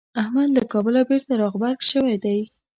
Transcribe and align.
احمد 0.21 0.47
له 0.57 0.63
کابله 0.71 1.01
بېرته 1.09 1.31
راغبرګ 1.41 1.79
شوی 1.91 2.15
دی. 2.23 2.39